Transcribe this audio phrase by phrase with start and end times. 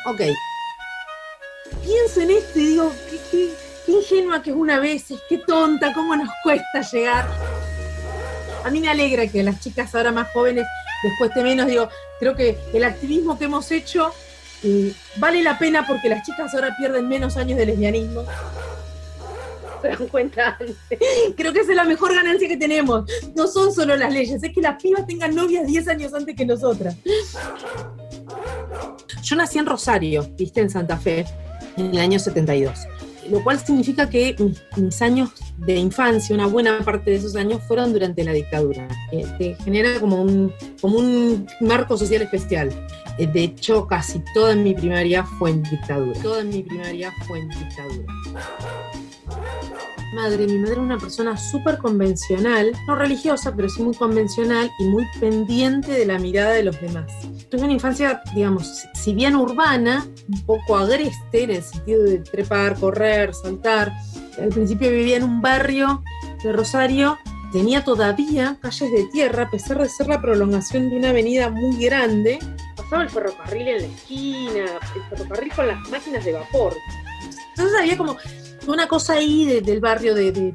[0.06, 0.22] Ok.
[1.84, 3.50] Pienso en esto y digo, qué, qué-
[3.86, 7.28] qué ingenua que es una vez, qué tonta, cómo nos cuesta llegar.
[8.64, 10.66] A mí me alegra que las chicas ahora más jóvenes
[11.02, 11.66] les cueste menos.
[11.66, 11.88] Digo,
[12.18, 14.12] creo que el activismo que hemos hecho
[14.62, 18.24] eh, vale la pena porque las chicas ahora pierden menos años de lesbianismo.
[19.80, 20.58] ¿Se dan cuenta?
[21.36, 23.04] Creo que esa es la mejor ganancia que tenemos.
[23.34, 26.44] No son solo las leyes, es que las pibas tengan novias 10 años antes que
[26.44, 26.96] nosotras.
[29.22, 31.24] Yo nací en Rosario, viste, en Santa Fe,
[31.76, 32.78] en el año 72.
[33.30, 37.62] Lo cual significa que mis, mis años de infancia, una buena parte de esos años,
[37.66, 38.88] fueron durante la dictadura.
[39.12, 42.70] Eh, te genera como un, como un marco social especial.
[43.18, 46.20] Eh, de hecho, casi toda mi primaria fue en dictadura.
[46.22, 48.06] Toda mi primaria fue en dictadura.
[50.12, 54.84] Madre, mi madre era una persona súper convencional, no religiosa, pero sí muy convencional y
[54.84, 57.06] muy pendiente de la mirada de los demás.
[57.48, 62.78] Tuve una infancia, digamos, si bien urbana, un poco agreste en el sentido de trepar,
[62.80, 63.92] correr, saltar.
[64.40, 66.02] Al principio vivía en un barrio
[66.42, 67.16] de Rosario,
[67.52, 71.84] tenía todavía calles de tierra, a pesar de ser la prolongación de una avenida muy
[71.84, 72.40] grande.
[72.74, 74.64] Pasaba el ferrocarril en la esquina,
[74.96, 76.74] el ferrocarril con las máquinas de vapor.
[77.50, 78.16] Entonces había como
[78.66, 80.54] una cosa ahí de- del barrio de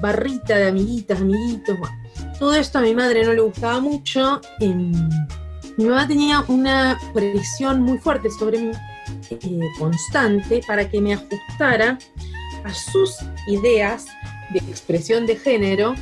[0.00, 1.78] barrita, de amiguitas, amiguitos.
[1.78, 1.96] Bueno,
[2.38, 4.40] todo esto a mi madre no le gustaba mucho.
[4.60, 4.92] em,
[5.76, 8.70] mi mamá tenía una presión muy fuerte sobre mí,
[9.30, 11.98] eh, constante, para que me ajustara
[12.64, 13.16] a sus
[13.48, 14.06] ideas
[14.52, 15.94] de expresión de género.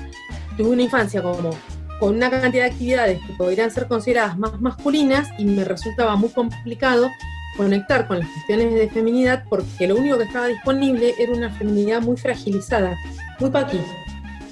[0.56, 1.50] Tuve una infancia como
[1.98, 6.30] con una cantidad de actividades que podrían ser consideradas más masculinas y me resultaba muy
[6.30, 7.08] complicado
[7.56, 12.00] conectar con las cuestiones de feminidad porque lo único que estaba disponible era una feminidad
[12.00, 12.96] muy fragilizada,
[13.40, 13.80] muy paqui.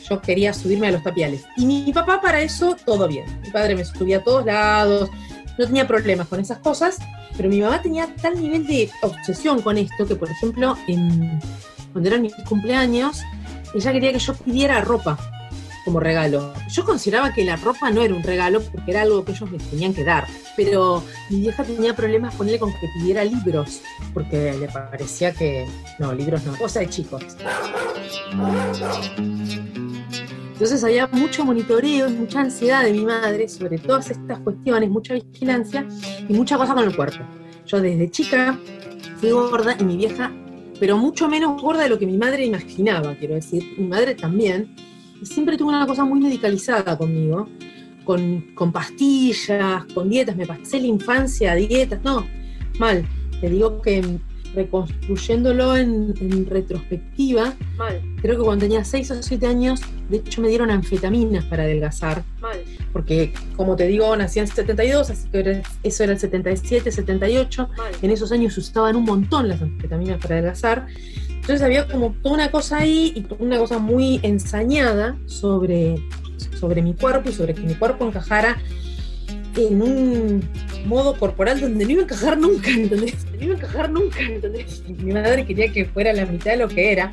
[0.08, 1.44] Yo quería subirme a los tapiales.
[1.56, 3.24] Y mi papá para eso, todo bien.
[3.42, 5.08] Mi padre me subía a todos lados,
[5.58, 6.98] no tenía problemas con esas cosas,
[7.36, 11.38] pero mi mamá tenía tal nivel de obsesión con esto que, por ejemplo, en-
[11.92, 13.20] cuando eran mis cumpleaños,
[13.74, 15.18] ella quería que yo pidiera ropa
[15.84, 16.52] como regalo.
[16.70, 19.58] Yo consideraba que la ropa no era un regalo porque era algo que ellos me
[19.58, 20.26] tenían que dar.
[20.56, 23.80] Pero mi vieja tenía problemas ponerle con que pidiera libros,
[24.12, 25.66] porque le parecía que.
[25.98, 27.22] No, libros no, cosa de chicos.
[30.52, 35.14] Entonces había mucho monitoreo y mucha ansiedad de mi madre sobre todas estas cuestiones, mucha
[35.14, 35.86] vigilancia
[36.28, 37.24] y mucha cosa con el cuerpo.
[37.66, 38.58] Yo desde chica
[39.16, 40.30] fui gorda y mi vieja,
[40.78, 43.64] pero mucho menos gorda de lo que mi madre imaginaba, quiero decir.
[43.78, 44.74] Mi madre también.
[45.22, 47.48] Siempre tuvo una cosa muy medicalizada conmigo,
[48.04, 50.36] con, con pastillas, con dietas.
[50.36, 52.26] Me pasé la infancia dietas, no,
[52.78, 53.04] mal.
[53.40, 54.18] Te digo que
[54.54, 58.00] reconstruyéndolo en, en retrospectiva, mal.
[58.20, 62.24] Creo que cuando tenía 6 o 7 años, de hecho me dieron anfetaminas para adelgazar.
[62.40, 62.58] Mal.
[62.92, 67.68] Porque, como te digo, nací en 72, así que era- eso era el 77, 78.
[68.02, 70.86] En esos años usaban un montón las anfetaminas para adelgazar.
[71.50, 75.96] Entonces había como toda una cosa ahí y toda una cosa muy ensañada sobre,
[76.60, 78.56] sobre mi cuerpo y sobre que mi cuerpo encajara
[79.56, 80.48] en un
[80.86, 83.26] modo corporal donde no iba a encajar nunca, ¿entendés?
[83.36, 84.84] No iba a encajar nunca, ¿entendés?
[84.86, 87.10] Mi madre quería que fuera la mitad de lo que era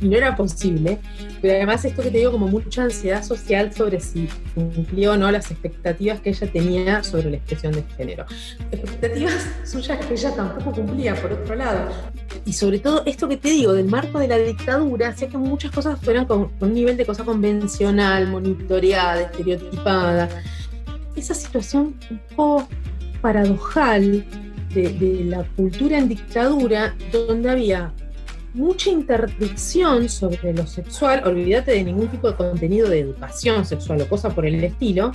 [0.00, 0.98] y no era posible.
[1.40, 5.30] Pero además esto que te digo como mucha ansiedad social sobre si cumplió o no
[5.30, 8.26] las expectativas que ella tenía sobre la expresión de género.
[8.70, 11.90] Expectativas suyas que ella tampoco cumplía, por otro lado.
[12.44, 15.70] Y sobre todo esto que te digo, del marco de la dictadura, hacía que muchas
[15.70, 20.28] cosas fueran con, un nivel de cosa convencional, monitoreada, estereotipada.
[21.16, 22.68] Esa situación un poco
[23.20, 24.24] paradojal
[24.74, 27.92] de la cultura en dictadura, donde había
[28.58, 34.08] mucha interdicción sobre lo sexual, olvídate de ningún tipo de contenido de educación sexual o
[34.08, 35.12] cosa por el estilo,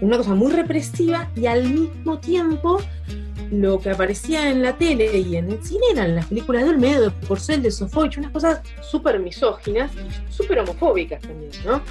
[0.00, 2.80] una cosa muy represiva y al mismo tiempo
[3.50, 7.02] lo que aparecía en la tele y en el cine eran las películas de Olmedo,
[7.02, 11.82] de Porcel, de Sofovich, unas cosas súper misóginas y súper homofóbicas también, ¿no?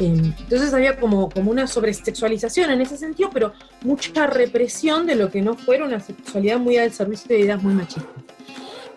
[0.00, 5.40] Entonces había como, como una sobresexualización en ese sentido, pero mucha represión de lo que
[5.40, 8.33] no fuera una sexualidad muy al servicio de ideas muy machistas.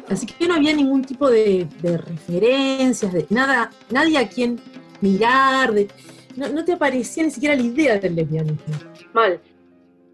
[0.09, 4.59] Así que no había ningún tipo de, de referencias, de nada, nadie a quien
[5.01, 5.89] mirar, de,
[6.35, 8.75] no, no te aparecía ni siquiera la idea del lesbianismo.
[9.13, 9.41] Mal.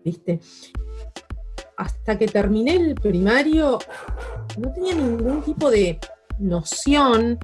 [0.04, 0.40] ¿Viste?
[1.78, 3.80] Hasta que terminé el primario,
[4.58, 6.00] no tenía ningún tipo de,
[6.40, 7.40] noción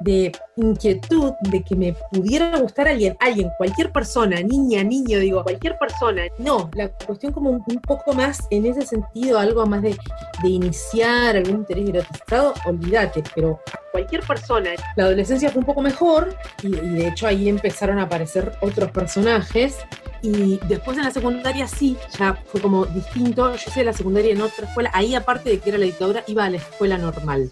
[0.00, 5.78] de inquietud de que me pudiera gustar alguien, alguien, cualquier persona, niña, niño, digo, cualquier
[5.78, 6.22] persona.
[6.38, 9.96] No, la cuestión como un, poco más en ese sentido, algo más de,
[10.44, 13.60] iniciar algún interés erotizado, olvídate, pero
[13.92, 14.70] cualquier persona.
[14.96, 19.78] La adolescencia fue un poco mejor y, de hecho ahí empezaron a aparecer otros personajes
[20.22, 23.54] y después en la secundaria sí, ya fue como distinto.
[23.54, 24.90] Yo hice la secundaria en otra escuela.
[24.94, 27.50] Ahí, aparte de que era la dictadura, iba a la escuela normal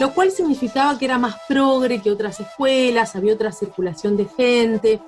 [0.00, 5.00] lo cual significaba que era más progre que otras escuelas, había otra circulación de gente,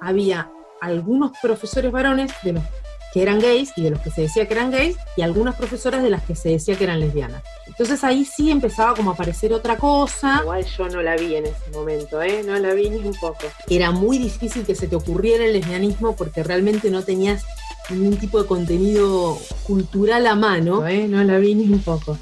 [0.00, 0.50] había
[0.80, 2.64] algunos profesores varones de los
[3.12, 6.02] que eran gays y de los que se decía que eran gays, y algunas profesoras
[6.02, 7.42] de las que se decía que eran lesbianas.
[7.66, 10.40] Entonces ahí sí empezaba como a aparecer otra cosa.
[10.42, 12.42] Igual yo no la vi en ese momento, ¿eh?
[12.44, 13.46] No la vi ni un poco.
[13.68, 17.44] Era muy difícil que se te ocurriera el lesbianismo porque realmente no tenías
[17.88, 21.08] ningún tipo de contenido cultural a mano, ¿eh?
[21.08, 22.16] No la vi ni un poco.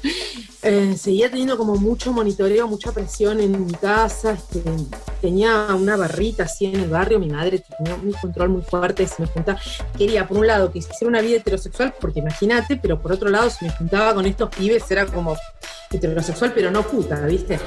[0.71, 4.33] Eh, seguía teniendo como mucho monitoreo, mucha presión en mi casa.
[4.33, 4.61] Este,
[5.19, 7.19] tenía una barrita así en el barrio.
[7.19, 9.07] Mi madre tenía un control muy fuerte.
[9.07, 9.59] Se me juntaba.
[9.97, 13.49] Quería, por un lado, que hiciera una vida heterosexual, porque imagínate, pero por otro lado,
[13.49, 15.35] si me juntaba con estos pibes, era como
[15.89, 17.59] heterosexual, pero no puta, ¿viste?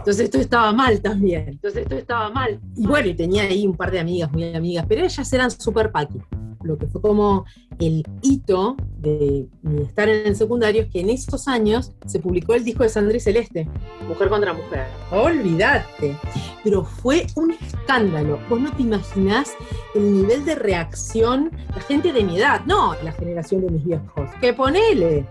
[0.00, 1.48] Entonces esto estaba mal también.
[1.48, 2.60] Entonces esto estaba mal.
[2.76, 5.92] Y bueno, y tenía ahí un par de amigas, muy amigas, pero ellas eran súper
[5.92, 6.20] paqui
[6.62, 7.44] lo que fue como
[7.78, 9.48] el hito de
[9.82, 13.18] estar en el secundario es que en esos años se publicó el disco de Sandra
[13.18, 13.68] Celeste.
[14.06, 14.86] Mujer contra mujer.
[15.10, 16.16] Olvídate.
[16.62, 18.38] Pero fue un escándalo.
[18.48, 19.52] Vos no te imaginás
[19.94, 24.28] el nivel de reacción, la gente de mi edad, no la generación de mis viejos.
[24.40, 25.26] Que ponele.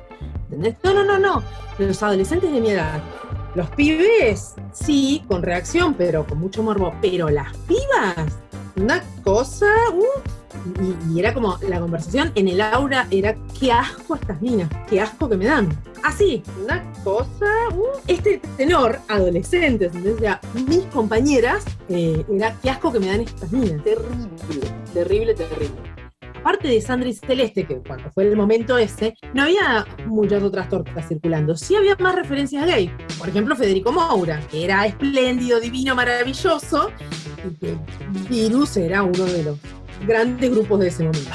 [0.45, 0.75] ¿Entendés?
[0.83, 1.43] No, no, no, no.
[1.77, 3.01] Los adolescentes de mi edad.
[3.55, 6.93] Los pibes, sí, con reacción, pero con mucho morbo.
[7.01, 8.37] Pero las pibas,
[8.75, 9.67] una cosa,
[11.09, 15.27] y, era como la conversación en el aura era qué asco estas minas, qué asco
[15.27, 15.69] que me dan.
[16.03, 17.45] Así, una cosa,
[18.07, 20.37] este tenor adolescente, entonces
[20.67, 23.83] mis compañeras, eh, era qué asco que me dan estas minas.
[23.83, 24.29] Terrible,
[24.93, 25.98] terrible, terrible
[26.39, 31.07] aparte de Sandra Celeste, que cuando fue el momento ese, no había muchas otras tortas
[31.07, 31.55] circulando.
[31.55, 32.91] Sí había más referencias gay.
[33.17, 36.91] Por ejemplo, Federico Moura, que era espléndido, divino, maravilloso,
[37.45, 37.77] y que
[38.29, 39.57] Virus era uno de los
[40.07, 41.31] grandes grupos de ese momento.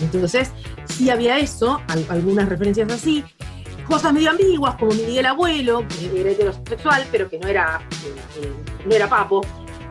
[0.00, 0.52] Entonces,
[0.84, 3.24] sí había eso, algunas referencias así,
[3.86, 7.80] cosas medio ambiguas, como Miguel Abuelo, que era heterosexual, pero que no era,
[8.40, 8.52] eh,
[8.86, 9.42] no era papo.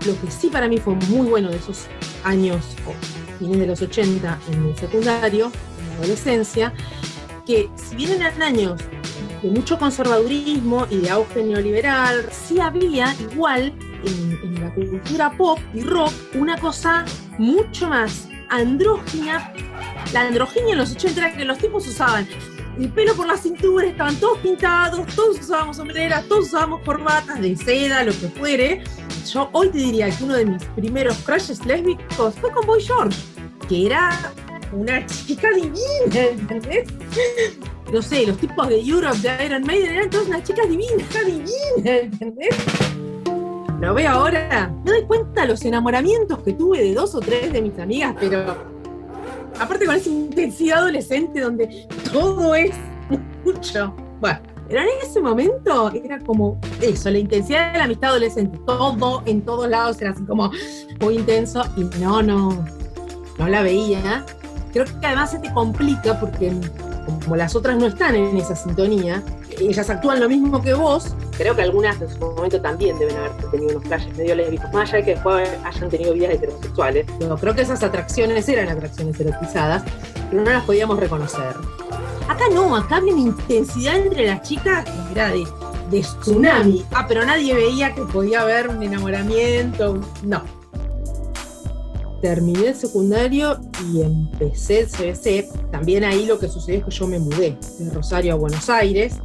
[0.05, 1.85] Lo que sí para mí fue muy bueno de esos
[2.23, 2.75] años,
[3.43, 6.73] fines de los 80, en el secundario, en la adolescencia,
[7.45, 8.81] que si bien eran años
[9.41, 13.73] de mucho conservadurismo y de auge neoliberal, sí había igual
[14.05, 17.03] en, la cultura pop y rock una cosa
[17.37, 19.51] mucho más andrógina.
[20.13, 22.27] La androginia en los 80 era que los tipos usaban
[22.79, 27.55] el pelo por la cintura, estaban todos pintados, todos usábamos sombreras, todos usábamos corbatas de
[27.55, 28.83] seda, lo que fuere.
[29.31, 33.17] Yo hoy te diría que uno de mis primeros crushes lésbicos fue con Boy George,
[33.67, 34.33] que era
[34.71, 36.87] una chica divina, ¿entendés?
[37.91, 42.03] No sé, los tipos de Europe, de Iron Maiden, eran todas unas chicas divinas, divinas,
[42.03, 42.55] ¿entendés?
[43.79, 47.61] Lo veo ahora, me doy cuenta los enamoramientos que tuve de dos o tres de
[47.61, 48.55] mis amigas, pero
[49.59, 52.73] aparte con esa intensidad adolescente donde todo es
[53.43, 53.93] mucho.
[54.21, 54.39] Bueno,
[54.69, 59.41] pero en ese momento era como eso, la intensidad de la amistad adolescente, todo en
[59.41, 60.49] todos lados era así como
[61.01, 62.65] muy intenso y no, no,
[63.37, 64.25] no la veía.
[64.71, 66.51] Creo que además se te complica porque
[67.23, 69.21] como las otras no están en esa sintonía,
[69.59, 71.15] ellas actúan lo mismo que vos.
[71.37, 74.89] Creo que algunas en su momento también deben haber tenido unos flashes medio lésbicos, más
[74.89, 77.05] allá de que después hayan tenido vidas heterosexuales.
[77.19, 79.83] No, creo que esas atracciones eran atracciones erotizadas,
[80.29, 81.55] pero no las podíamos reconocer.
[82.27, 85.45] Acá no, acá había una intensidad entre las chicas que era de,
[85.91, 86.85] de tsunami.
[86.91, 89.99] Ah, pero nadie veía que podía haber un enamoramiento.
[90.23, 90.41] No,
[92.23, 93.59] terminé el secundario
[93.91, 97.89] y empecé el CBC, también ahí lo que sucedió es que yo me mudé de
[97.89, 99.19] Rosario a Buenos Aires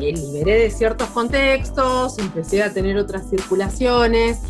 [0.00, 4.40] y liberé de ciertos contextos, empecé a tener otras circulaciones.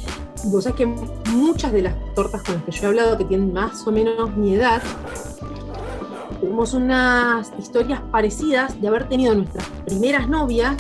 [0.45, 0.87] Vos sabés que
[1.31, 4.35] muchas de las tortas con las que yo he hablado, que tienen más o menos
[4.35, 4.83] mi edad,
[6.41, 10.75] tenemos unas historias parecidas de haber tenido nuestras primeras novias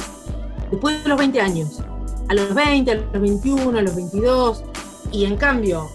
[0.70, 1.82] después de los 20 años.
[2.30, 4.64] A los 20, a los 21, a los 22.
[5.12, 5.90] Y en cambio,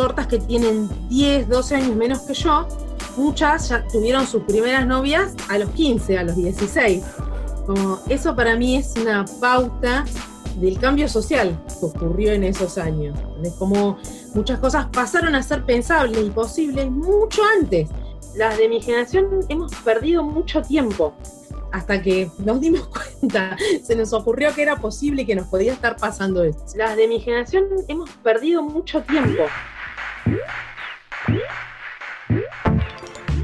[0.00, 2.66] tortas que tienen 10, 12 años menos que yo,
[3.18, 7.04] muchas ya tuvieron sus primeras novias a los 15, a los 16.
[7.66, 10.06] Como eso para mí es una pauta
[10.56, 13.14] del cambio social que ocurrió en esos años.
[13.42, 13.98] De cómo
[14.34, 17.90] muchas cosas pasaron a ser pensables y posibles mucho antes.
[18.36, 21.12] Las de mi generación hemos perdido mucho tiempo
[21.72, 22.88] hasta que nos dimos
[23.20, 23.54] cuenta
[23.84, 26.64] se nos ocurrió que era posible y que nos podía estar pasando esto.
[26.74, 29.44] Las de mi generación hemos perdido mucho tiempo.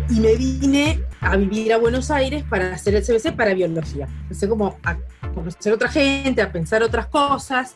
[0.08, 4.06] Y me vine a vivir a Buenos Aires para hacer el CBC para biología.
[4.22, 4.96] Empecé como a
[5.34, 7.74] conocer otra gente, a pensar otras cosas.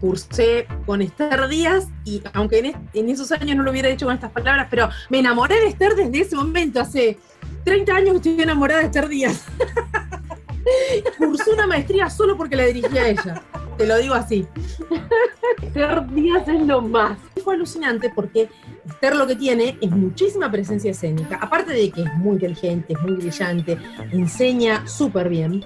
[0.00, 4.06] Cursé con Esther Díaz y aunque en, es- en esos años no lo hubiera dicho
[4.06, 6.80] con estas palabras, pero me enamoré de Esther desde ese momento.
[6.80, 7.18] Hace
[7.64, 9.44] 30 años estoy enamorada de Esther Díaz.
[11.18, 13.42] Cursé una maestría solo porque la dirigía a ella.
[13.76, 14.46] Te lo digo así.
[15.62, 17.18] Esther Díaz es lo más.
[17.42, 18.48] Fue alucinante porque
[18.86, 23.02] Esther lo que tiene es muchísima presencia escénica, aparte de que es muy inteligente, es
[23.02, 23.78] muy brillante,
[24.12, 25.64] enseña súper bien,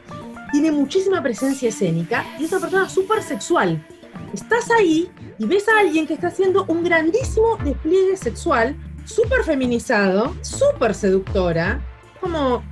[0.52, 3.84] tiene muchísima presencia escénica y es una persona súper sexual.
[4.32, 10.34] Estás ahí y ves a alguien que está haciendo un grandísimo despliegue sexual, súper feminizado,
[10.42, 11.80] súper seductora,
[12.20, 12.62] como,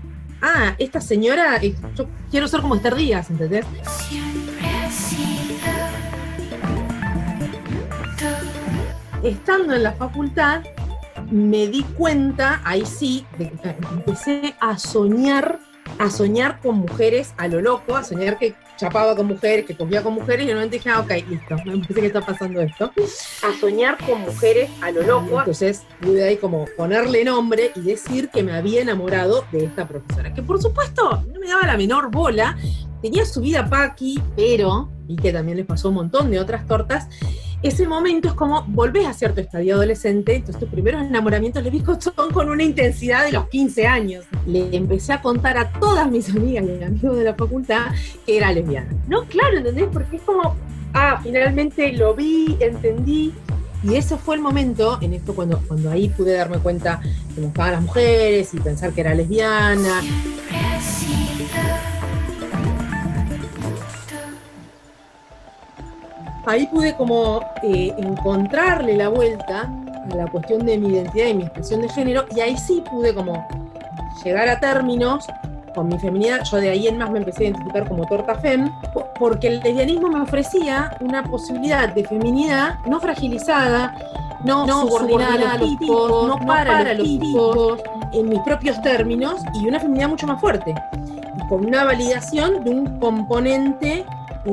[0.43, 3.65] ah, esta señora, eh, yo quiero ser como Esther Díaz, ¿entendés?
[9.23, 10.63] estando en la facultad,
[11.31, 13.53] me di cuenta, ahí sí, de
[13.93, 15.59] empecé a soñar,
[15.99, 20.03] a soñar con mujeres a lo loco, a soñar que chapaba con mujeres, que cogía
[20.03, 22.93] con mujeres, y de repente dije, ah, ok, listo, me parece que está pasando esto.
[23.43, 25.39] A soñar con mujeres a lo loco.
[25.41, 30.33] Entonces pude ahí como ponerle nombre y decir que me había enamorado de esta profesora,
[30.35, 32.57] que por supuesto no me daba la menor bola,
[33.03, 37.09] tenía su vida paqui, pero, y que también les pasó un montón de otras tortas,
[37.63, 42.31] ese momento es como volvés a cierto estadio adolescente, entonces tus primeros enamoramientos lésbicos son
[42.33, 44.25] con una intensidad de los 15 años.
[44.47, 47.87] Le empecé a contar a todas mis amigas y amigos de la facultad
[48.27, 48.91] que era lesbiana.
[49.09, 49.89] No, claro, ¿entendés?
[49.93, 50.55] Porque es como,
[50.93, 53.33] ah, finalmente lo vi, entendí.
[53.83, 57.01] Y ese fue el momento, en esto cuando, cuando ahí pude darme cuenta
[57.35, 60.03] que me gustaban las mujeres y pensar que era lesbiana.
[66.47, 69.69] Ahí pude como eh, encontrarle la vuelta
[70.11, 73.13] a la cuestión de mi identidad y mi expresión de género y ahí sí pude
[73.15, 73.45] como
[74.25, 75.27] llegar a términos
[75.75, 76.45] con mi feminidad.
[76.45, 79.61] Yo de ahí en más me empecé a identificar como torta fem po- porque el
[79.61, 83.95] lesbianismo me ofrecía una posibilidad de feminidad no fragilizada,
[84.45, 87.81] no, subordinada a los tipos, no para, los tipos,
[88.13, 90.73] en mis propios términos y una feminidad mucho más fuerte.
[91.37, 94.05] Y con una validación de un componente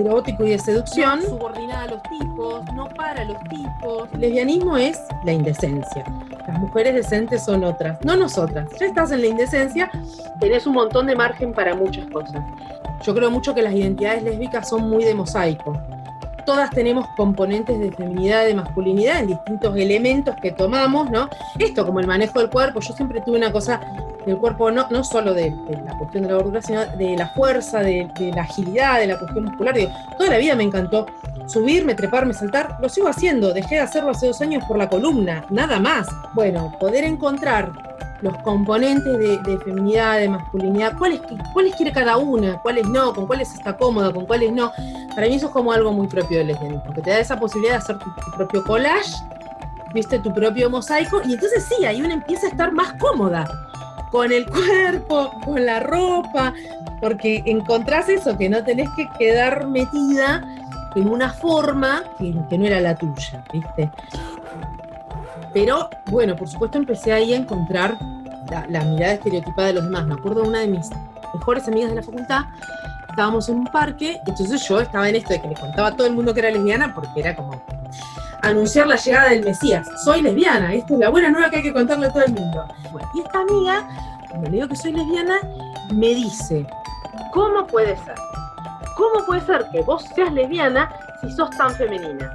[0.02, 1.22] erótico y de seducción.
[1.22, 4.10] subordinada a los tipos, no para los tipos.
[4.14, 6.04] El lesbianismo es la indecencia.
[6.48, 8.70] Las mujeres decentes son otras, no nosotras.
[8.80, 9.90] Ya estás en la indecencia.
[10.40, 12.44] Tenés un montón de margen para muchas cosas.
[13.04, 15.78] Yo creo mucho que las identidades lésbicas son muy de mosaico.
[16.46, 21.30] Todas tenemos componentes de feminidad, de masculinidad en distintos elementos que tomamos, ¿no?
[21.58, 23.80] Esto como el manejo del cuerpo, yo siempre tuve una cosa
[24.26, 25.54] del cuerpo, no, no solo de,
[25.86, 29.20] la cuestión de la gordura, sino de la fuerza, de, de la agilidad, de la
[29.20, 29.76] cuestión muscular.
[29.76, 31.06] Digo, toda la vida me encantó
[31.48, 32.78] subirme, treparme, saltar.
[32.80, 36.08] Lo sigo haciendo, dejé de hacerlo hace dos años por la columna, nada más.
[36.34, 37.72] Bueno, poder encontrar
[38.24, 41.20] los componentes de, de feminidad, de masculinidad, cuáles,
[41.52, 44.72] cuáles quiere cada una, cuáles no, con cuáles está cómoda, con cuáles no.
[45.14, 47.74] Para mí eso es como algo muy propio del lesbianismo, que te da esa posibilidad
[47.74, 49.12] de hacer tu, tu propio collage,
[49.94, 53.46] viste, tu propio mosaico, y entonces sí, ahí una empieza a estar más cómoda
[54.10, 56.54] con el cuerpo, con la ropa,
[57.02, 60.48] porque encontrás eso, que no tenés que quedar metida
[60.96, 63.92] en una forma que, que no era la tuya, ¿viste?
[65.54, 67.98] Pero bueno, por supuesto empecé ahí a encontrar
[68.50, 70.06] la, la mirada estereotipada de los demás.
[70.06, 70.90] Me acuerdo de una de mis
[71.34, 72.46] mejores amigas de la facultad,
[73.10, 76.08] estábamos en un parque, entonces yo estaba en esto de que le contaba a todo
[76.08, 77.62] el mundo que era lesbiana, porque era como
[78.42, 79.88] anunciar la llegada del Mesías.
[80.04, 82.68] Soy lesbiana, esta es la buena nueva que hay que contarle a todo el mundo.
[83.16, 83.88] Y esta amiga,
[84.30, 85.36] cuando le digo que soy lesbiana,
[85.94, 86.68] me dice,
[87.32, 88.16] ¿Cómo puede ser?
[88.96, 90.90] ¿Cómo puede ser que vos seas lesbiana
[91.22, 92.32] si sos tan femenina?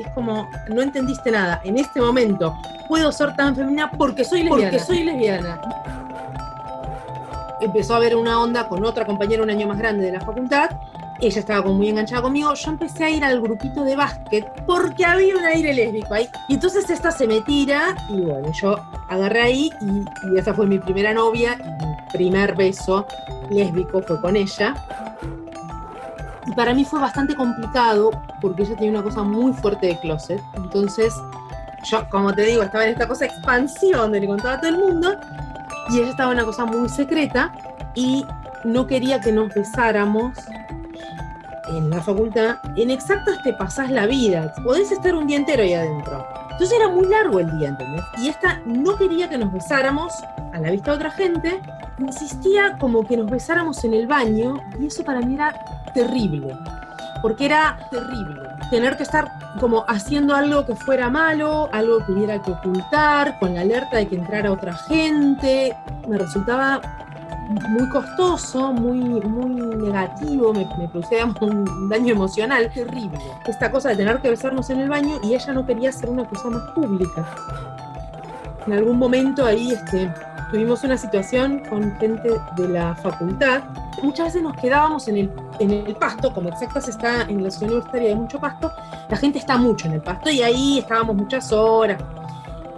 [0.00, 2.56] Es como, no entendiste nada, en este momento
[2.88, 4.70] puedo ser tan femenina porque soy lesbiana.
[4.70, 5.60] Porque soy lesbiana.
[7.60, 10.70] Empezó a haber una onda con otra compañera un año más grande de la facultad.
[11.20, 12.52] Ella estaba como muy enganchada conmigo.
[12.54, 16.28] Yo empecé a ir al grupito de básquet porque había un aire lésbico ahí.
[16.48, 18.76] Y entonces esta se me tira y bueno, yo
[19.08, 23.06] agarré ahí y, y esa fue mi primera novia y mi primer beso
[23.48, 24.74] lésbico fue con ella.
[26.52, 28.10] Y para mí fue bastante complicado
[28.42, 30.38] porque ella tenía una cosa muy fuerte de closet.
[30.52, 31.14] Entonces,
[31.90, 34.76] yo, como te digo, estaba en esta cosa expansión de le contaba a todo el
[34.76, 35.16] mundo.
[35.88, 37.52] Y ella estaba en una cosa muy secreta
[37.94, 38.26] y
[38.64, 40.36] no quería que nos besáramos
[41.70, 42.56] en la facultad.
[42.76, 44.52] En exactos te pasás la vida.
[44.62, 46.26] Podés estar un día entero ahí adentro.
[46.50, 48.04] Entonces era muy largo el día, ¿entendés?
[48.18, 50.12] Y esta no quería que nos besáramos
[50.52, 51.62] a la vista de otra gente.
[52.06, 55.54] Insistía como que nos besáramos en el baño y eso para mí era
[55.94, 56.56] terrible,
[57.22, 59.30] porque era terrible tener que estar
[59.60, 64.08] como haciendo algo que fuera malo, algo que hubiera que ocultar, con la alerta de
[64.08, 65.76] que entrara otra gente,
[66.08, 66.80] me resultaba
[67.68, 73.18] muy costoso, muy, muy negativo, me, me producía un daño emocional terrible.
[73.46, 76.24] Esta cosa de tener que besarnos en el baño y ella no quería hacer una
[76.24, 77.26] cosa más pública.
[78.66, 80.10] En algún momento ahí este,
[80.52, 83.62] tuvimos una situación con gente de la facultad.
[84.02, 87.72] Muchas veces nos quedábamos en el, en el pasto, como exactas está en la ciudad
[87.72, 88.70] universitaria de mucho pasto,
[89.08, 92.00] la gente está mucho en el pasto y ahí estábamos muchas horas.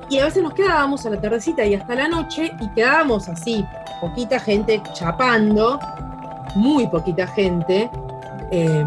[0.09, 3.67] Y a veces nos quedábamos a la tardecita y hasta la noche y quedábamos así,
[4.01, 5.81] poquita gente chapando,
[6.55, 7.91] muy poquita gente.
[8.53, 8.85] Eh,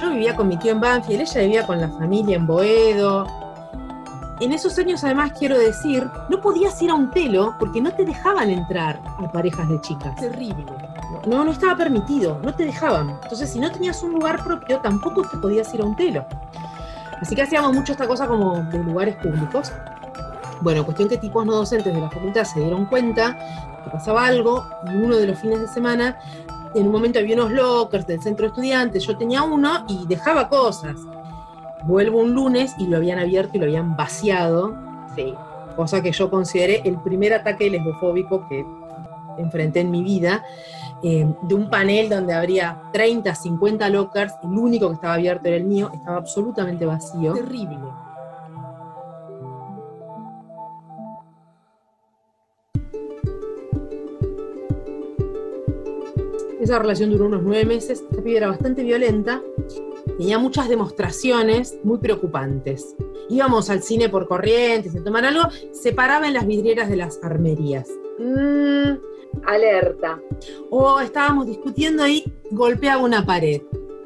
[0.00, 3.26] yo vivía con mi tío en Banfield, ella vivía con la familia en Boedo,
[4.40, 8.04] en esos años, además, quiero decir, no podías ir a un telo porque no te
[8.04, 10.16] dejaban entrar a parejas de chicas.
[10.16, 10.66] Terrible.
[11.26, 13.10] No, no estaba permitido, no te dejaban.
[13.22, 16.26] Entonces, si no tenías un lugar propio, tampoco te podías ir a un telo.
[17.20, 19.72] Así que hacíamos mucho esta cosa como de lugares públicos.
[20.60, 23.38] Bueno, cuestión que tipos no docentes de la facultad se dieron cuenta
[23.84, 26.18] que pasaba algo y uno de los fines de semana,
[26.74, 30.48] en un momento había unos lockers del centro de estudiantes, yo tenía uno y dejaba
[30.48, 30.96] cosas.
[31.86, 34.74] Vuelvo un lunes y lo habían abierto y lo habían vaciado.
[35.14, 35.34] Sí.
[35.76, 38.64] Cosa que yo consideré el primer ataque lesbofóbico que
[39.38, 40.44] enfrenté en mi vida.
[41.02, 45.56] Eh, de un panel donde habría 30, 50 lockers, el único que estaba abierto era
[45.56, 47.34] el mío, estaba absolutamente vacío.
[47.34, 47.76] Terrible.
[56.58, 59.42] Esa relación duró unos nueve meses, esta piba era bastante violenta,
[60.18, 62.94] tenía muchas demostraciones muy preocupantes.
[63.28, 65.42] Íbamos al cine por corrientes, a tomar algo,
[65.72, 67.88] se paraba en las vidrieras de las armerías.
[68.18, 68.92] Mm,
[69.46, 70.20] alerta.
[70.70, 73.62] O estábamos discutiendo ahí, golpeaba una pared.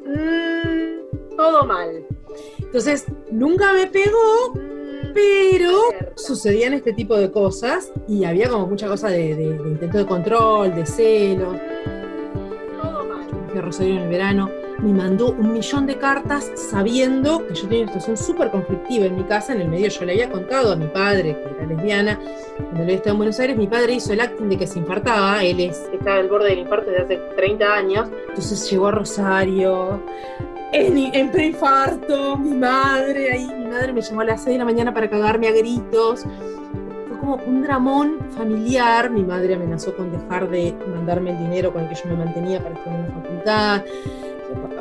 [0.06, 2.06] Mm, todo mal.
[2.58, 6.12] Entonces, nunca me pegó, Mm, pero alerta.
[6.16, 10.06] sucedían este tipo de cosas y había como mucha cosa de, de- de intento de
[10.06, 11.56] control, de celos.
[12.80, 13.26] Todo mal.
[13.62, 17.92] Rosario en el verano, me mandó un millón de cartas sabiendo que yo tenía una
[17.92, 19.52] situación súper conflictiva en mi casa.
[19.52, 22.18] En el medio yo le había contado a mi padre, que era lesbiana,
[22.56, 25.42] cuando él estaba en Buenos Aires, mi padre hizo el acting de que se infartaba,
[25.42, 28.08] él es, Estaba al borde del infarto desde hace 30 años.
[28.28, 30.00] entonces llegó a Rosario,
[30.72, 34.92] en, preinfarto, mi madre, ahí mi madre me llamó a las 6 de la mañana
[34.92, 36.24] para cagarme a gritos.
[37.08, 41.82] Fue como un dramón familiar, mi madre amenazó con dejar de mandarme el dinero con
[41.82, 43.82] el que yo me mantenía para estar en la facultad.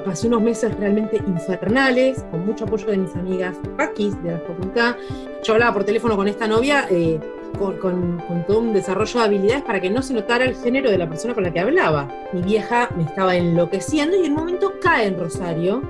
[0.07, 4.95] Pasé unos meses realmente infernales, con mucho apoyo de mis amigas paquis de la facultad.
[5.43, 7.19] Yo hablaba por teléfono con esta novia eh,
[7.59, 10.89] con, con- con todo un desarrollo de habilidades para que no se notara el género
[10.89, 12.07] de la persona con la que hablaba.
[12.31, 15.81] Mi vieja me estaba enloqueciendo y en un momento cae en Rosario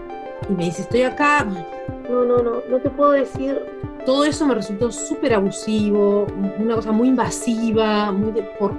[0.49, 1.45] y me dice, estoy acá.
[2.09, 3.61] No, no, no, no te puedo decir.
[4.07, 6.27] Todo eso me resultó súper abusivo,
[6.59, 8.71] una cosa muy invasiva, muy de- por...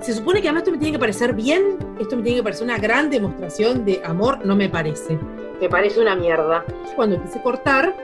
[0.00, 2.64] Se supone que además esto me tiene que parecer bien, esto me tiene que parecer
[2.64, 5.18] una gran demostración de amor, no me parece.
[5.60, 6.64] Me parece una mierda.
[6.96, 7.94] Cuando empecé a cortar,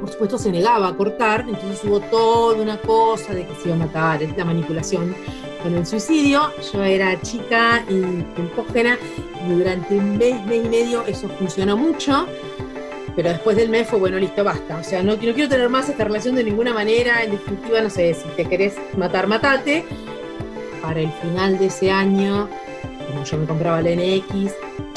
[0.00, 3.74] por supuesto se negaba a cortar, entonces hubo toda una cosa de que se iba
[3.74, 5.14] a matar, la manipulación
[5.62, 6.44] con el suicidio.
[6.72, 8.00] Yo era chica y
[8.34, 8.96] tempógena
[9.46, 12.26] y durante un mes, mes y medio eso funcionó mucho.
[13.16, 14.78] Pero después del mes fue, bueno, listo, basta.
[14.78, 17.22] O sea, no, quiero tener más esta relación de ninguna manera.
[17.22, 19.84] En definitiva, no sé, si te querés matar, matate.
[20.80, 22.48] Para el final de ese año,
[23.10, 24.52] como yo me compraba la NX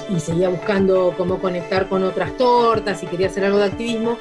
[0.09, 4.17] y seguía buscando cómo conectar con otras tortas y quería hacer algo de activismo,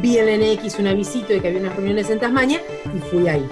[0.00, 2.60] vi en la NX un avisito de que había unas reuniones en Tasmania
[2.94, 3.46] y fui ahí.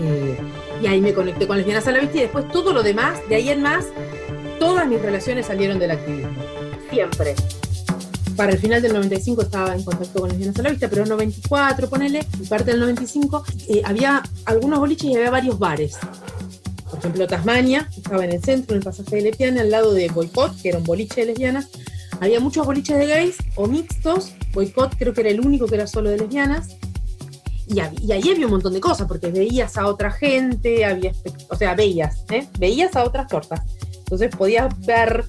[0.00, 0.36] Eh,
[0.82, 3.36] y ahí me conecté con lesbianas a la vista y después todo lo demás, de
[3.36, 3.86] ahí en más,
[4.58, 6.42] todas mis relaciones salieron del activismo.
[6.90, 7.34] Siempre.
[8.36, 11.08] Para el final del 95 estaba en contacto con lesbianas a la vista, pero en
[11.08, 15.96] 94, ponele, y parte del 95, eh, había algunos boliches y había varios bares.
[16.90, 20.08] Por ejemplo, Tasmania, estaba en el centro, en el pasaje de Lepiana, al lado de
[20.08, 21.68] Boicot, que era un boliche de lesbianas.
[22.20, 24.32] Había muchos boliches de gays o mixtos.
[24.52, 26.76] Boicot creo que era el único que era solo de lesbianas.
[27.66, 31.12] Y, y ahí había un montón de cosas, porque veías a otra gente, había,
[31.48, 32.46] o sea, veías, ¿eh?
[32.58, 33.60] veías a otras tortas.
[33.98, 35.24] Entonces podías ver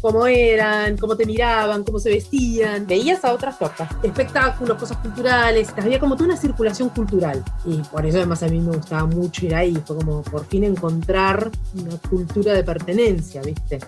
[0.00, 5.72] cómo eran, cómo te miraban, cómo se vestían, veías a otras tortas, espectáculos, cosas culturales,
[5.76, 7.44] había como toda una circulación cultural.
[7.64, 10.64] Y por eso además a mí me gustaba mucho ir ahí, fue como por fin
[10.64, 13.78] encontrar una cultura de pertenencia, ¿viste?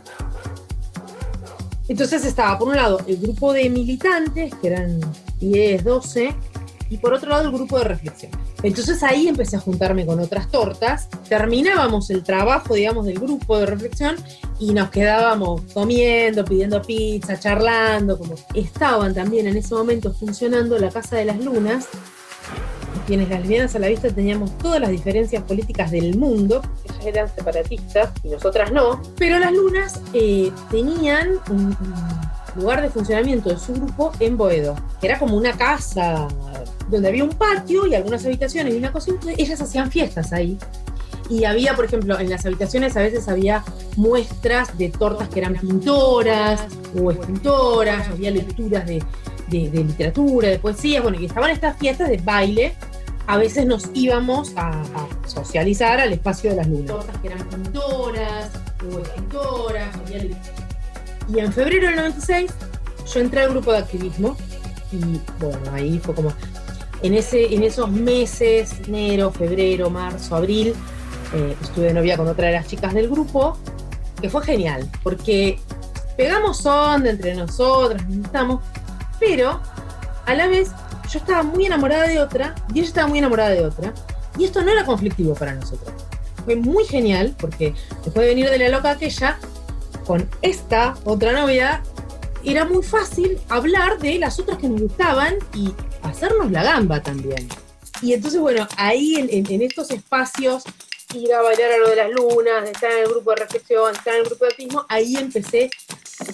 [1.88, 5.01] Entonces estaba, por un lado, el grupo de militantes, que eran
[5.40, 6.35] 10, 12,
[6.90, 8.33] y por otro lado el grupo de reflexión.
[8.62, 13.66] Entonces ahí empecé a juntarme con otras tortas, terminábamos el trabajo, digamos, del grupo de
[13.66, 14.16] reflexión
[14.59, 20.90] y nos quedábamos comiendo, pidiendo pizza, charlando, como estaban también en ese momento funcionando la
[20.90, 21.88] Casa de las Lunas,
[23.07, 27.35] quienes las lesbianas a la vista teníamos todas las diferencias políticas del mundo, ellas eran
[27.35, 31.76] separatistas y nosotras no, pero las lunas eh, tenían un,
[32.57, 36.29] lugar de funcionamiento de su grupo en Boedo, que era como una casa
[36.88, 40.59] donde había un patio y algunas habitaciones y una cocina, ellas hacían fiestas ahí.
[41.29, 43.62] Y había, por ejemplo, en las habitaciones a veces había
[43.96, 46.62] muestras de tortas que eran pintoras
[47.01, 49.03] o escritoras, había lecturas de,
[49.49, 52.75] de, de literatura, de poesía, bueno, y estaban estas fiestas de baile
[53.31, 54.83] a veces nos íbamos a,
[55.25, 56.87] socializar al espacio de las lunas.
[56.87, 58.51] Tortas que eran pintoras
[58.83, 59.96] o escritoras.
[61.33, 62.51] Y en febrero del 96
[63.14, 64.37] yo entré al grupo de activismo
[64.90, 66.33] y bueno, ahí fue como
[67.03, 70.75] en, ese, en esos meses, enero, febrero, marzo, abril,
[71.35, 73.57] eh, estuve de novia con otra de las chicas del grupo,
[74.21, 75.59] que fue genial, porque
[76.17, 78.65] pegamos onda entre nosotras, nos gustamos,
[79.19, 79.61] pero
[80.27, 80.71] a la vez
[81.11, 83.93] yo estaba muy enamorada de otra y ella estaba muy enamorada de otra.
[84.39, 85.93] Y esto no era conflictivo para nosotros.
[86.45, 89.39] Fue muy genial porque después de venir de la loca aquella,
[90.07, 91.83] con esta otra novia,
[92.45, 97.49] era muy fácil hablar de las otras que nos gustaban y hacernos la gamba también.
[98.03, 100.65] Y entonces, bueno, ahí en, estos espacios,
[101.15, 104.15] ir a bailar a lo de las lunas, estar en el grupo de reflexión, estar
[104.15, 105.71] en el grupo de autismo, ahí empecé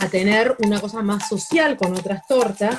[0.00, 2.76] a tener una cosa más social con otras tortas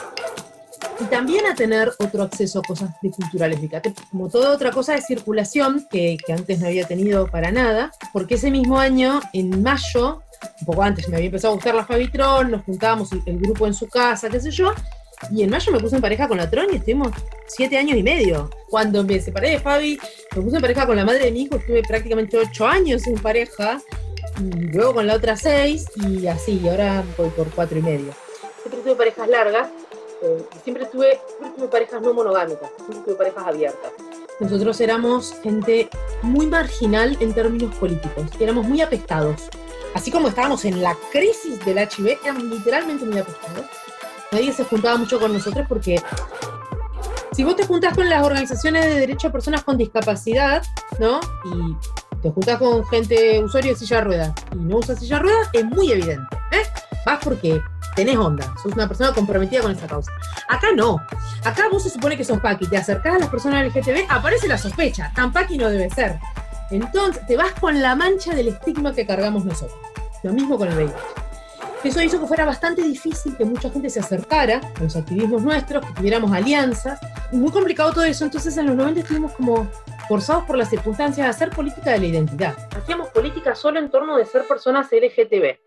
[0.99, 3.59] y también a tener otro acceso a cosas culturales.
[3.59, 7.91] Fíjate, como toda otra cosa de circulación que, que, antes no había tenido para nada,
[8.13, 10.21] porque ese mismo año, en mayo,
[10.61, 13.73] un poco antes, me había empezado a gustar la Fabitron, nos juntábamos el, grupo en
[13.73, 14.73] su casa, qué sé yo,
[15.31, 17.09] y en mayo me puse en pareja con la Tron y estuvimos
[17.47, 18.49] siete años y medio.
[18.69, 19.99] Cuando me separé de Fabi,
[20.35, 23.15] me puse en pareja con la madre de mi hijo, estuve prácticamente ocho años en
[23.15, 23.81] pareja,
[24.39, 28.13] y luego con la otra seis, y así, y ahora voy por cuatro y medio.
[28.61, 29.69] Siempre tuve parejas largas,
[30.21, 31.19] eh, siempre, tuve,
[31.71, 33.91] parejas no monogámicas, siempre tuve parejas abiertas.
[34.39, 35.89] Nosotros éramos gente
[36.21, 39.49] muy marginal en términos políticos, éramos muy apestados.
[39.95, 43.65] Así como estábamos en la crisis del HIV, éramos literalmente muy apestados.
[44.31, 46.01] Nadie se juntaba mucho con nosotros porque
[47.31, 50.63] si vos te juntás con las organizaciones de derechos de personas con discapacidad,
[50.99, 51.19] ¿no?
[51.45, 55.21] Y te juntás con gente usuario de silla de ruedas y no usa silla de
[55.23, 56.35] ruedas, es muy evidente.
[56.51, 56.63] ¿eh?
[57.05, 57.61] Vas porque
[57.95, 60.11] tenés onda, sos una persona comprometida con esa causa.
[60.49, 60.99] Acá no.
[61.43, 64.57] Acá vos se supone que sos Paqui, te acercás a las personas LGTB, aparece la
[64.57, 65.11] sospecha.
[65.15, 66.19] Tan Paqui no debe ser.
[66.69, 69.79] Entonces, te vas con la mancha del estigma que cargamos nosotros.
[70.23, 71.26] Lo mismo con el VIH.
[71.83, 75.85] Eso hizo que fuera bastante difícil que mucha gente se acercara a los activismos nuestros,
[75.85, 76.99] que tuviéramos alianzas.
[77.31, 78.25] Muy complicado todo eso.
[78.25, 79.69] Entonces, en los 90 estuvimos como
[80.07, 82.57] forzados por las circunstancias a hacer política de la identidad.
[82.75, 85.59] Hacíamos política solo en torno de ser personas LGTB.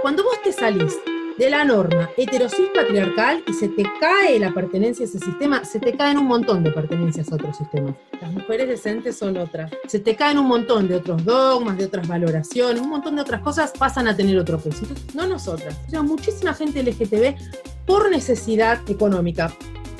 [0.00, 0.98] Cuando vos te salís
[1.42, 5.80] de la norma heterosis patriarcal y se te cae la pertenencia a ese sistema, se
[5.80, 7.96] te caen un montón de pertenencias a otros sistemas.
[8.20, 9.68] Las mujeres decentes son otras.
[9.88, 13.40] Se te caen un montón de otros dogmas, de otras valoraciones, un montón de otras
[13.40, 14.86] cosas pasan a tener otro peso.
[15.14, 15.76] no nosotras.
[15.88, 17.34] O sea, muchísima gente LGTB
[17.86, 19.52] por necesidad económica,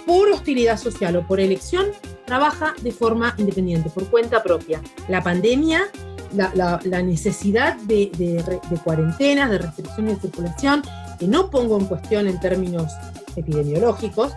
[0.07, 1.87] por hostilidad social o por elección,
[2.25, 4.81] trabaja de forma independiente, por cuenta propia.
[5.09, 5.91] La pandemia
[6.35, 10.83] la, necesidad de, de, cuarentenas, de restricciones de circulación,
[11.23, 12.93] que no pongo en cuestión en términos
[13.37, 14.33] epidemiológicos,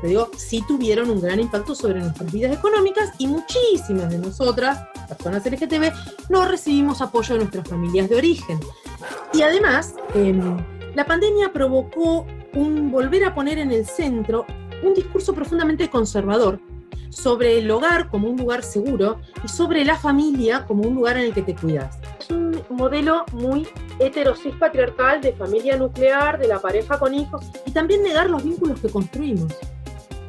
[0.00, 4.82] pero digo, sí tuvieron un gran impacto sobre nuestras vidas económicas y muchísimas de nosotras,
[5.08, 5.92] personas LGTB,
[6.30, 8.58] no recibimos apoyo de nuestras familias de origen.
[9.34, 10.56] Y además, em,
[10.94, 14.46] la pandemia provocó un volver a poner en el centro
[14.82, 16.58] un discurso profundamente conservador
[17.12, 21.24] sobre el hogar como un lugar seguro y sobre la familia como un lugar en
[21.24, 21.98] el que te cuidas.
[22.18, 27.70] Es un modelo muy heterosis patriarcal de familia nuclear, de la pareja con hijos y
[27.70, 29.52] también negar los vínculos que construimos.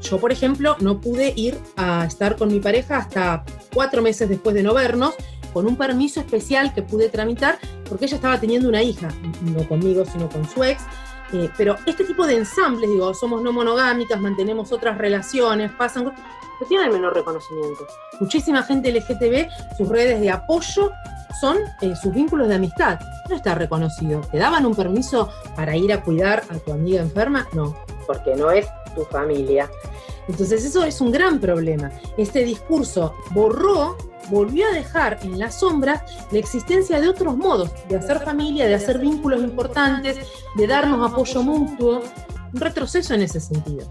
[0.02, 4.54] Yo, por ejemplo, no pude ir a estar con mi pareja hasta cuatro meses después
[4.54, 5.16] de no vernos,
[5.54, 9.10] con un permiso especial que pude tramitar porque ella estaba teniendo una hija,
[9.44, 10.82] no conmigo, sino con su ex,
[11.58, 16.20] pero este tipo de ensambles, digo, somos no monogámicas, mantenemos otras relaciones, pasan cosas,
[16.60, 17.88] no tienen el menor reconocimiento.
[18.20, 20.92] Muchísima gente LGTB, sus redes de apoyo
[21.40, 23.00] son eh, sus vínculos de amistad.
[23.30, 24.22] No está reconocido.
[24.32, 27.48] ¿Te daban un permiso para ir a cuidar a tu amiga enferma?
[27.54, 29.70] No, porque no es tu familia.
[30.28, 31.92] Entonces eso es un gran problema.
[32.18, 33.98] Este discurso borró
[34.30, 38.76] volvió a dejar en las sombras la existencia de otros modos de hacer familia, de
[38.76, 40.18] hacer vínculos importantes,
[40.56, 42.04] de darnos apoyo mutuo.
[42.54, 43.88] un retroceso en ese sentido.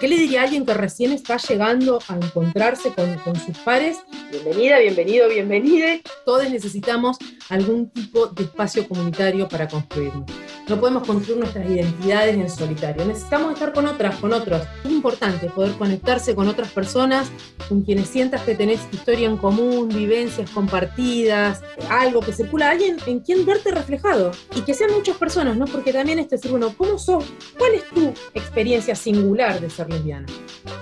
[0.00, 3.98] ¿Qué le diría a alguien que recién está llegando a encontrarse con, con sus pares?
[4.30, 6.02] Bienvenida, bienvenido, bienvenide.
[6.24, 7.18] Todos necesitamos
[7.50, 10.24] algún tipo de espacio comunitario para construirnos.
[10.68, 13.04] No podemos construir nuestras identidades en solitario.
[13.04, 14.62] Necesitamos estar con otras, con otros.
[14.84, 17.28] Es importante poder conectarse con otras personas,
[17.68, 23.18] con quienes sientas que tenés historia en común, vivencias compartidas, algo que circula, alguien en
[23.18, 24.30] quien verte reflejado.
[24.54, 25.64] Y que sean muchas personas, ¿no?
[25.64, 27.24] Porque también esto es decir, bueno, ¿cómo sos?
[27.58, 30.26] ¿Cuál es tu experiencia singular de ser lesbiana?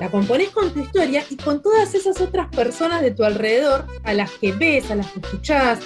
[0.01, 4.13] La componés con tu historia y con todas esas otras personas de tu alrededor a
[4.13, 5.79] las que ves, a las que escuchás,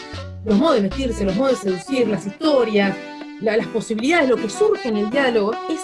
[0.45, 2.97] los modos de vestirse, los modos de seducir, las historias,
[3.41, 5.81] las posibilidades, lo que surge en el diálogo, es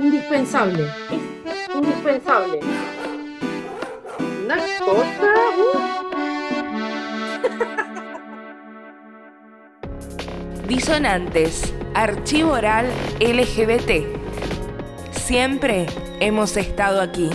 [0.00, 0.84] indispensable.
[0.84, 2.60] Es indispensable.
[4.44, 5.34] Una cosa.
[5.58, 5.90] Uh.
[10.66, 12.86] Disonantes, archivo oral
[13.20, 14.06] LGBT.
[15.12, 15.86] Siempre
[16.20, 17.30] hemos estado aquí.